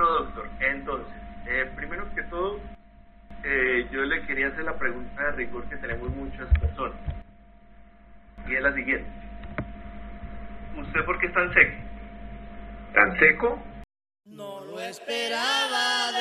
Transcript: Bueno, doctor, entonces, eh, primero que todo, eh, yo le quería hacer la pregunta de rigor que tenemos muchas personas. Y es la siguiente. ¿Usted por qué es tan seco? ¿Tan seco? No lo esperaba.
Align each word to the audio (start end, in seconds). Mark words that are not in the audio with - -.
Bueno, 0.00 0.24
doctor, 0.24 0.48
entonces, 0.60 1.14
eh, 1.46 1.70
primero 1.76 2.14
que 2.14 2.22
todo, 2.22 2.58
eh, 3.44 3.86
yo 3.92 4.00
le 4.04 4.24
quería 4.24 4.48
hacer 4.48 4.64
la 4.64 4.78
pregunta 4.78 5.24
de 5.24 5.32
rigor 5.32 5.68
que 5.68 5.76
tenemos 5.76 6.08
muchas 6.16 6.48
personas. 6.58 6.98
Y 8.48 8.54
es 8.54 8.62
la 8.62 8.72
siguiente. 8.72 9.10
¿Usted 10.78 11.04
por 11.04 11.18
qué 11.18 11.26
es 11.26 11.34
tan 11.34 11.52
seco? 11.52 11.76
¿Tan 12.94 13.18
seco? 13.18 13.62
No 14.24 14.64
lo 14.64 14.80
esperaba. 14.80 16.12